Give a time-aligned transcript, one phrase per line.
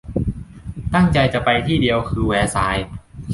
[0.93, 2.87] ตั้งใจไปที่เดียวคือแวร์ซายน์